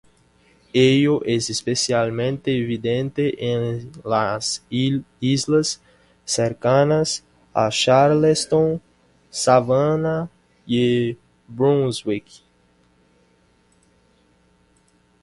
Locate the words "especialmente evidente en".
1.51-3.91